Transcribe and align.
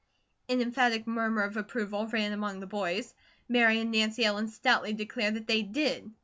An 0.49 0.61
emphatic 0.63 1.05
murmur 1.05 1.43
of 1.43 1.55
approval 1.57 2.07
ran 2.07 2.31
among 2.31 2.59
the 2.59 2.65
boys, 2.65 3.13
Mary 3.47 3.79
and 3.79 3.91
Nancy 3.91 4.25
Ellen 4.25 4.47
stoutly 4.47 4.93
declared 4.93 5.35
that 5.35 5.45
they 5.45 5.61
did. 5.61 6.09